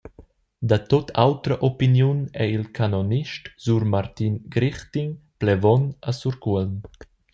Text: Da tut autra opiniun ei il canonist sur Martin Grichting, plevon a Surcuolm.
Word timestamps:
Da 0.69 0.77
tut 0.91 1.09
autra 1.23 1.57
opiniun 1.67 2.19
ei 2.45 2.49
il 2.57 2.65
canonist 2.77 3.43
sur 3.65 3.81
Martin 3.93 4.33
Grichting, 4.53 5.09
plevon 5.39 5.83
a 6.09 6.11
Surcuolm. 6.19 6.73